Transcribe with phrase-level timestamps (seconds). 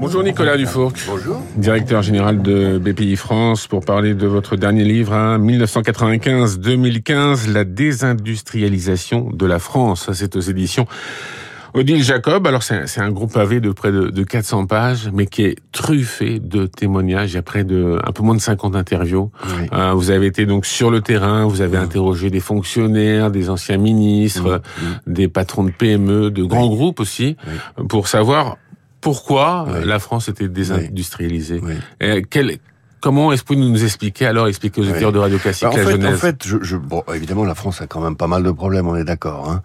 [0.00, 0.94] Bonjour Nicolas Dufourc.
[1.06, 1.42] Bonjour.
[1.56, 9.28] Directeur général de BPI France pour parler de votre dernier livre, hein, 1995-2015, la désindustrialisation
[9.30, 10.10] de la France.
[10.12, 10.86] C'est aux éditions
[11.74, 15.56] Odile Jacob, alors c'est un groupe pavé de près de, 400 pages, mais qui est
[15.72, 17.32] truffé de témoignages.
[17.32, 19.30] Il y a près de un peu moins de 50 interviews.
[19.74, 23.76] Euh, vous avez été donc sur le terrain, vous avez interrogé des fonctionnaires, des anciens
[23.76, 24.62] ministres,
[25.06, 27.36] des patrons de PME, de grands groupes aussi,
[27.88, 28.56] pour savoir
[29.00, 31.60] pourquoi la France était désindustrialisée.
[32.00, 32.58] Et quel,
[33.00, 35.98] Comment est-ce que vous nous expliquer alors, expliquer aux auditeurs de Radio Classique bah, la
[35.98, 38.50] fait, En fait, je, je, bon, évidemment, la France a quand même pas mal de
[38.50, 39.48] problèmes, on est d'accord.
[39.48, 39.62] Hein.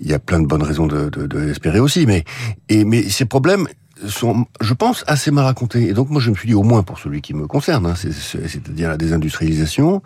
[0.00, 2.24] Il y a plein de bonnes raisons de, de, de l'espérer aussi, mais
[2.68, 3.68] et mais ces problèmes
[4.06, 5.88] sont, je pense, assez mal racontés.
[5.88, 7.94] Et donc moi, je me suis dit, au moins pour celui qui me concerne, hein,
[7.94, 10.02] c'est-à-dire la désindustrialisation,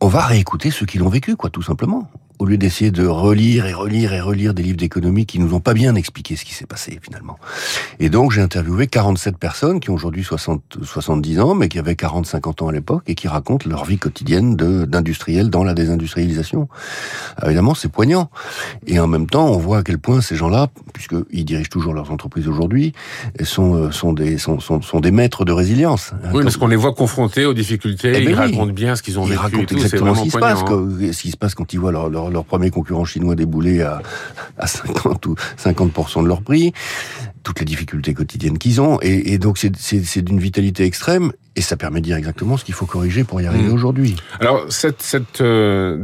[0.00, 2.08] on va réécouter ceux qui l'ont vécu, quoi, tout simplement
[2.42, 5.60] au lieu d'essayer de relire et relire et relire des livres d'économie qui nous ont
[5.60, 7.38] pas bien expliqué ce qui s'est passé finalement.
[8.00, 11.94] Et donc j'ai interviewé 47 personnes qui ont aujourd'hui 60 70 ans mais qui avaient
[11.94, 16.68] 40 50 ans à l'époque et qui racontent leur vie quotidienne d'industriels dans la désindustrialisation.
[17.44, 18.28] évidemment, c'est poignant.
[18.88, 22.10] Et en même temps, on voit à quel point ces gens-là puisqu'ils dirigent toujours leurs
[22.10, 22.92] entreprises aujourd'hui
[23.44, 26.12] sont euh, sont des sont, sont, sont des maîtres de résilience.
[26.34, 29.20] Oui, parce qu'on les voit confrontés aux difficultés, eh ils ben racontent bien ce qu'ils
[29.20, 30.88] ont ils vécu racontent exactement ce qui se passe, hein.
[31.12, 34.02] ce qui se passe quand ils voient leur, leur leur premier concurrent chinois déboulé à,
[34.58, 36.72] à 50 ou 50% de leur prix,
[37.42, 41.32] toutes les difficultés quotidiennes qu'ils ont, et, et donc c'est d'une vitalité extrême.
[41.54, 43.74] Et ça permet de dire exactement ce qu'il faut corriger pour y arriver mmh.
[43.74, 44.16] aujourd'hui.
[44.40, 45.96] Alors, cette, cette euh,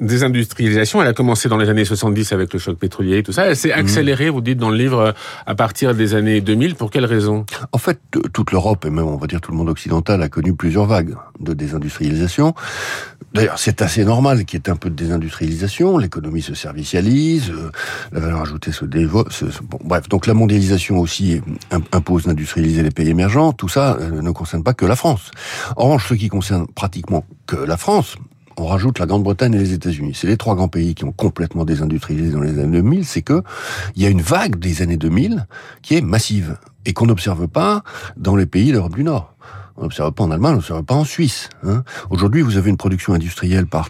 [0.00, 3.46] désindustrialisation, elle a commencé dans les années 70 avec le choc pétrolier et tout ça.
[3.46, 3.78] Elle s'est mmh.
[3.78, 5.14] accélérée, vous dites dans le livre,
[5.46, 6.74] à partir des années 2000.
[6.74, 8.00] Pour quelles raisons En fait,
[8.32, 11.14] toute l'Europe, et même on va dire tout le monde occidental, a connu plusieurs vagues
[11.40, 12.54] de désindustrialisation.
[13.34, 15.98] D'ailleurs, c'est assez normal qu'il y ait un peu de désindustrialisation.
[15.98, 17.70] L'économie se servicialise, euh,
[18.12, 19.28] la valeur ajoutée se développe.
[19.62, 21.40] bon, bref, donc la mondialisation aussi
[21.92, 23.52] impose d'industrialiser les pays émergents.
[23.52, 25.30] Tout ça euh, ne concerne pas que la France.
[25.76, 28.16] Orange, ce qui concerne pratiquement que la France,
[28.56, 30.12] on rajoute la Grande-Bretagne et les États-Unis.
[30.14, 33.04] C'est les trois grands pays qui ont complètement désindustrialisé dans les années 2000.
[33.04, 33.42] C'est que
[33.94, 35.46] il y a une vague des années 2000
[35.82, 37.82] qui est massive et qu'on n'observe pas
[38.16, 39.34] dans les pays d'Europe du Nord.
[39.76, 41.50] On n'observe pas en Allemagne, on n'observe pas en Suisse.
[41.64, 41.84] Hein.
[42.10, 43.88] Aujourd'hui, vous avez une production industrielle par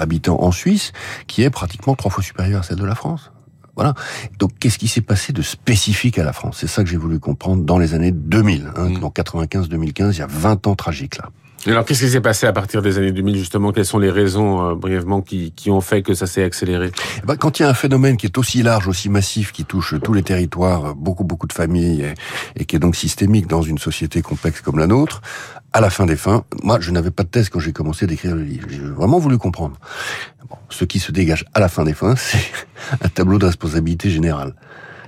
[0.00, 0.92] habitant en Suisse
[1.26, 3.30] qui est pratiquement trois fois supérieure à celle de la France.
[3.76, 3.94] Voilà.
[4.38, 6.58] Donc, qu'est-ce qui s'est passé de spécifique à la France?
[6.60, 8.72] C'est ça que j'ai voulu comprendre dans les années 2000.
[8.76, 8.98] Hein, mmh.
[9.14, 11.30] 95-2015, il y a 20 ans tragiques là.
[11.68, 13.72] Alors, qu'est-ce qui s'est passé à partir des années 2000, justement?
[13.72, 16.92] Quelles sont les raisons, euh, brièvement, qui, qui, ont fait que ça s'est accéléré?
[17.22, 19.64] Eh ben, Quand il y a un phénomène qui est aussi large, aussi massif, qui
[19.64, 22.14] touche tous les territoires, beaucoup, beaucoup de familles,
[22.54, 25.22] et, qui est donc systémique dans une société complexe comme la nôtre,
[25.72, 28.36] à la fin des fins, moi, je n'avais pas de thèse quand j'ai commencé d'écrire
[28.36, 28.68] le livre.
[28.70, 29.76] J'ai vraiment voulu comprendre.
[30.48, 32.38] Bon, ce qui se dégage à la fin des fins, c'est
[33.00, 34.54] un tableau de responsabilité générale.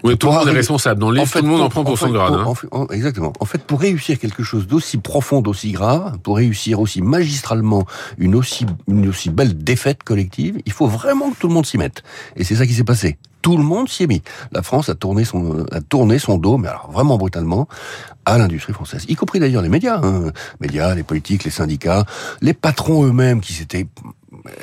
[0.05, 1.01] Oui, tout le monde est responsable.
[1.01, 2.35] Dans livre, tout le monde en prend pour son grade.
[2.73, 2.87] Hein.
[2.91, 3.33] exactement.
[3.41, 7.85] En fait, pour réussir quelque chose d'aussi profond, d'aussi grave, pour réussir aussi magistralement
[8.17, 11.79] une aussi, une aussi belle défaite collective, il faut vraiment que tout le monde s'y
[11.79, 12.03] mette.
[12.37, 13.19] Et c'est ça qui s'est passé.
[13.43, 14.23] Tout le monde s'y est mis.
[14.53, 17.69] La France a tourné son, a tourné son dos, mais alors vraiment brutalement,
[18.25, 20.33] à l'industrie française, y compris d'ailleurs les médias, hein.
[20.61, 22.05] médias, les politiques, les syndicats,
[22.43, 23.87] les patrons eux-mêmes qui s'étaient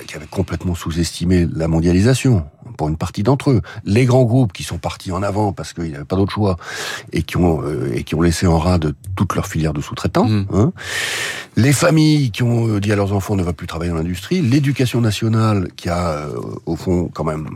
[0.07, 3.61] qui avaient complètement sous-estimé la mondialisation pour une partie d'entre eux.
[3.83, 6.57] Les grands groupes qui sont partis en avant parce qu'il n'y avait pas d'autre choix
[7.11, 10.27] et qui ont euh, et qui ont laissé en rade toute leur filière de sous-traitants.
[10.27, 10.47] Mmh.
[10.53, 10.73] Hein.
[11.55, 13.97] Les familles qui ont euh, dit à leurs enfants on ne va plus travailler dans
[13.97, 14.41] l'industrie.
[14.41, 17.47] L'éducation nationale qui a euh, au fond quand même,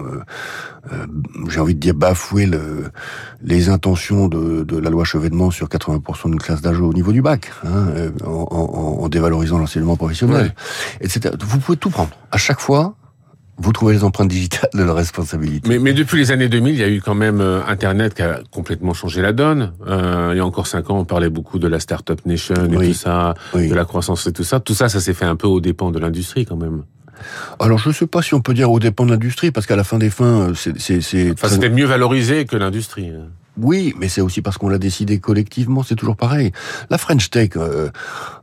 [1.49, 2.91] j'ai envie de dire bafoué le,
[3.43, 7.21] les intentions de, de, la loi Chevènement sur 80% d'une classe d'âge au niveau du
[7.21, 10.53] bac, hein, en, en, en, dévalorisant l'enseignement professionnel,
[11.01, 11.35] etc.
[11.39, 12.11] Vous pouvez tout prendre.
[12.31, 12.95] À chaque fois,
[13.59, 15.67] vous trouvez les empreintes digitales de la responsabilité.
[15.67, 18.21] Mais, mais, depuis les années 2000, il y a eu quand même euh, Internet qui
[18.21, 19.73] a complètement changé la donne.
[19.87, 22.87] Euh, il y a encore cinq ans, on parlait beaucoup de la Startup Nation et
[22.87, 24.59] tout ça, de la croissance et tout ça.
[24.59, 26.83] Tout ça, ça s'est fait un peu aux dépens de l'industrie quand même.
[27.59, 29.75] Alors je ne sais pas si on peut dire aux dépens de l'industrie, parce qu'à
[29.75, 31.31] la fin des fins, c'est...
[31.33, 33.11] Enfin, c'était mieux valorisé que l'industrie.
[33.57, 36.51] Oui, mais c'est aussi parce qu'on l'a décidé collectivement, c'est toujours pareil.
[36.89, 37.89] La French Tech, euh,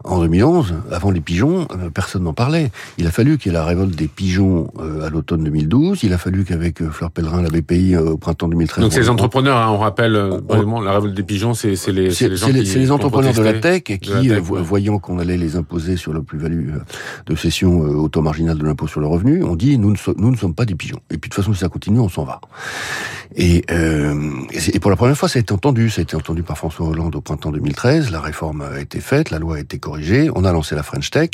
[0.04, 2.70] en 2011, avant les pigeons, euh, personne n'en parlait.
[2.98, 6.12] Il a fallu qu'il y ait la révolte des pigeons euh, à l'automne 2012, il
[6.12, 8.82] a fallu qu'avec Fleur Pellerin, la BPI, au printemps 2013...
[8.82, 10.16] Donc ces entrepreneurs, hein, on rappelle
[10.48, 13.84] vraiment, la révolte des pigeons, c'est les, les gens C'est les entrepreneurs de la tech
[13.84, 16.70] qui, voyant qu'on allait les imposer sur la plus-value
[17.26, 20.30] de cession au taux marginal de l'impôt sur le revenu, ont dit, nous ne, nous
[20.30, 21.00] ne sommes pas des pigeons.
[21.10, 22.40] Et puis de toute façon, si ça continue, on s'en va.
[23.34, 25.90] Et, et pour la première fois, ça a été entendu.
[25.90, 28.10] Ça a été entendu par François Hollande au printemps 2013.
[28.10, 30.30] La réforme a été faite, la loi a été corrigée.
[30.34, 31.30] On a lancé la French Tech.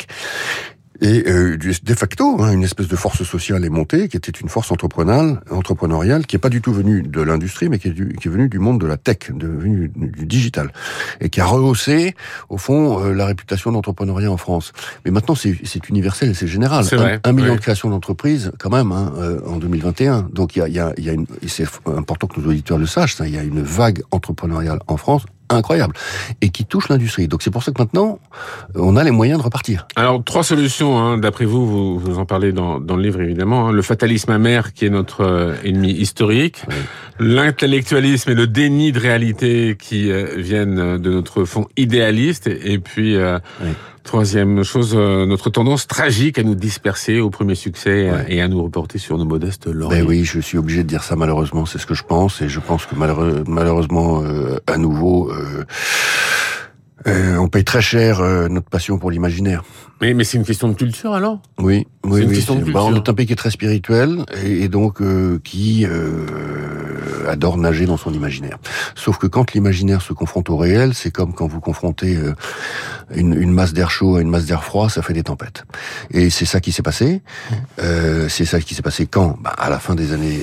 [1.01, 4.49] Et euh, de facto, hein, une espèce de force sociale est montée, qui était une
[4.49, 8.27] force entrepreneuriale, entrepreneuriale qui est pas du tout venue de l'industrie, mais qui est, qui
[8.27, 10.71] est venue du monde de la tech, de, venue du digital,
[11.19, 12.15] et qui a rehaussé,
[12.49, 14.71] au fond, euh, la réputation d'entrepreneuriat en France.
[15.05, 16.85] Mais maintenant, c'est universel et c'est général.
[16.91, 20.29] Un, un, million de créations d'entreprises, quand même, hein, euh, en 2021.
[20.31, 22.85] Donc, il y a, y a, y a une, c'est important que nos auditeurs le
[22.85, 25.93] sachent, il y a une vague entrepreneuriale en France incroyable
[26.41, 27.27] et qui touche l'industrie.
[27.27, 28.19] Donc c'est pour ça que maintenant,
[28.75, 29.87] on a les moyens de repartir.
[29.95, 33.67] Alors trois solutions, hein, d'après vous, vous, vous en parlez dans, dans le livre évidemment.
[33.67, 33.71] Hein.
[33.71, 36.63] Le fatalisme amer qui est notre euh, ennemi historique,
[37.19, 43.15] l'intellectualisme et le déni de réalité qui euh, viennent de notre fond idéaliste, et, puis
[43.15, 43.39] euh,
[44.03, 48.61] Troisième chose, euh, notre tendance tragique à nous disperser au premier succès et à nous
[48.61, 50.01] reporter sur nos modestes lauriers.
[50.01, 52.49] Ben oui, je suis obligé de dire ça malheureusement, c'est ce que je pense, et
[52.49, 55.63] je pense que malheureusement, euh, à nouveau, euh,
[57.07, 59.63] euh, on paye très cher euh, notre passion pour l'imaginaire.
[60.01, 61.41] Mais, mais c'est une question de culture alors?
[61.59, 62.45] Oui, oui, oui.
[62.71, 65.85] Bah, on est un pays qui est très spirituel et, donc euh, qui
[67.27, 68.57] adore nager dans son imaginaire.
[68.95, 72.17] Sauf que quand l'imaginaire se confronte au réel, c'est comme quand vous confrontez
[73.15, 75.65] une, une, masse d'air chaud à une masse d'air froid, ça fait des tempêtes.
[76.11, 77.21] Et c'est ça qui s'est passé.
[77.77, 80.39] c'est ça qui s'est passé quand bah, À la fin des années,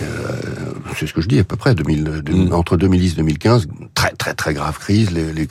[0.96, 2.52] c'est ce que je dis à peu près, 2000, mm.
[2.52, 5.10] entre 2010 et 2015, très très très grave crise.
[5.10, 5.48] Les, les,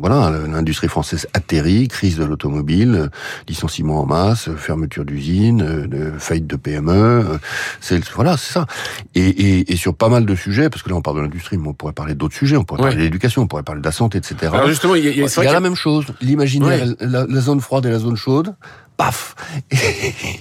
[0.00, 3.10] voilà l'industrie française atterrit, crise de l'automobile,
[3.48, 7.38] licenciement en masse, fermeture d'usines, euh, faillite de PME, euh,
[7.80, 8.66] c'est voilà, c'est ça.
[9.14, 10.34] Et, et, et, sur pas mal de
[10.70, 12.82] parce que là on parle de l'industrie, mais on pourrait parler d'autres sujets, on pourrait
[12.82, 14.36] parler de l'éducation, on pourrait parler de la santé, etc.
[14.52, 17.86] Alors justement, il y a, il y a, la même chose, l'imaginaire, la, zone froide
[17.86, 18.54] et la zone chaude
[18.96, 19.34] paf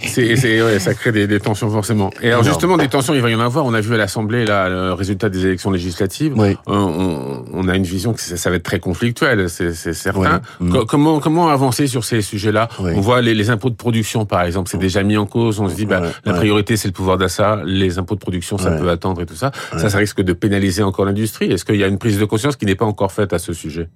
[0.05, 2.11] c'est, c'est, ouais, ça crée des, des, tensions forcément.
[2.21, 3.65] Et alors justement, des tensions, il va y en avoir.
[3.65, 6.33] On a vu à l'Assemblée là le résultat des élections législatives.
[6.35, 6.51] Oui.
[6.51, 10.41] Euh, on, on, a une vision que ça, ça va être très conflictuel, c'est, certain.
[10.59, 10.85] Mm.
[10.87, 12.69] Comment comment avancer sur ces sujets-là?
[12.79, 15.59] On voit les, les, impôts de production, par exemple, c'est déjà mis en cause.
[15.59, 18.71] On se dit, bah, la priorité c'est le pouvoir d'achat, les impôts de production ça
[18.71, 19.51] peut attendre et tout ça.
[19.77, 21.51] Ça, ça risque de pénaliser encore l'industrie.
[21.51, 23.53] Est-ce qu'il y a une prise de conscience qui n'est pas encore faite à ce
[23.53, 23.89] sujet?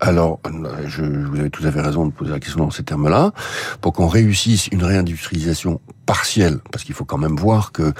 [0.00, 0.40] Alors,
[0.86, 3.32] je, vous avez tout à fait raison de poser la question dans ces termes-là.
[3.80, 7.92] Pour qu'on réussisse une réindustrialisation partielle, parce qu'il faut quand même voir que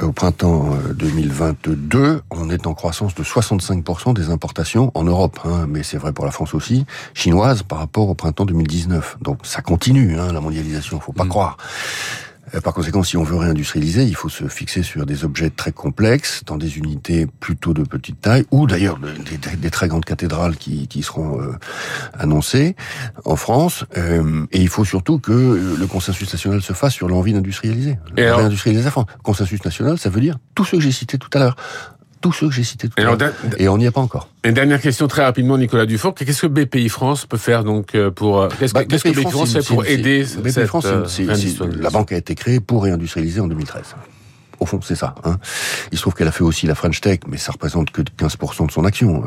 [0.00, 5.66] au printemps 2022, euh, on est en croissance de 65% des importations en Europe, hein,
[5.68, 6.84] mais c'est vrai pour la France aussi,
[7.14, 9.18] chinoise par rapport au printemps 2019.
[9.20, 11.28] Donc ça continue, hein, la mondialisation, faut pas mm.
[11.28, 11.56] croire.
[12.54, 15.72] Euh, par conséquent, si on veut réindustrialiser, il faut se fixer sur des objets très
[15.72, 21.02] complexes, dans des unités plutôt de petite taille, ou d'ailleurs des, très grandes cathédrales qui,
[21.02, 21.52] seront euh,
[22.14, 22.76] annoncées
[23.24, 23.84] en France.
[23.96, 27.98] Euh, et il faut surtout que le consensus national se fasse sur l'envie d'industrialiser.
[28.16, 29.06] Réindustrialiser la France.
[29.22, 31.56] Consensus national, ça veut dire tout ce que j'ai cité tout à l'heure
[32.24, 33.18] tous ceux que j'ai cités tout à l'heure.
[33.58, 34.30] Et on n'y est pas encore.
[34.44, 36.14] Une dernière question très rapidement, Nicolas Dufour.
[36.14, 39.52] Qu'est-ce que BPI France peut faire donc euh, pour euh, qu'est-ce que, bah, BPI, France
[39.52, 41.04] fait pour aider BPI France, euh,
[41.78, 43.82] la banque a été créée pour réindustrialiser en 2013.
[44.72, 45.14] Au c'est ça.
[45.24, 45.38] Hein.
[45.92, 48.66] Il se trouve qu'elle a fait aussi la French Tech, mais ça représente que 15%
[48.66, 49.22] de son action.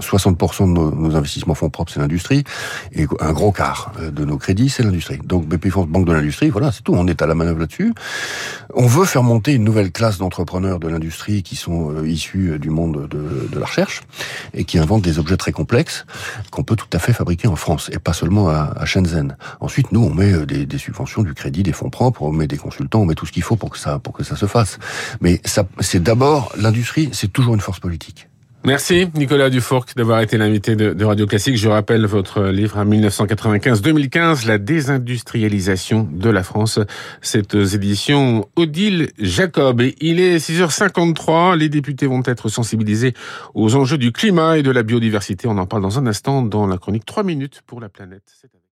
[0.00, 2.44] 60% de nos, investissements fonds propres, c'est l'industrie,
[2.92, 5.18] et un gros quart de nos crédits, c'est l'industrie.
[5.24, 6.94] Donc France, Banque de l'industrie, voilà, c'est tout.
[6.94, 7.92] On est à la manœuvre là-dessus.
[8.74, 12.58] On veut faire monter une nouvelle classe d'entrepreneurs de l'industrie qui sont euh, issus euh,
[12.58, 14.02] du monde de, la recherche
[14.52, 16.04] et qui inventent des objets très complexes
[16.50, 19.36] qu'on peut tout à fait fabriquer en France et pas seulement à, Shenzhen.
[19.60, 22.58] Ensuite, nous, on met euh, des, subventions, du crédit, des fonds propres, on met des
[22.58, 24.78] consultants, on met tout ce qu'il faut pour que ça ça se fasse.
[25.20, 25.40] Mais
[25.80, 28.28] c'est d'abord l'industrie, c'est toujours une force politique.
[28.66, 31.56] Merci Nicolas Dufourc d'avoir été l'invité de, Radio Classique.
[31.56, 36.80] Je rappelle votre livre à 1995-2015, La désindustrialisation de la France.
[37.22, 39.82] Cette édition Odile Jacob.
[40.00, 41.56] Il est 6h53.
[41.56, 43.14] Les députés vont être sensibilisés
[43.54, 45.46] aux enjeux du climat et de la biodiversité.
[45.46, 48.24] On en parle dans un instant dans la chronique 3 minutes pour la planète.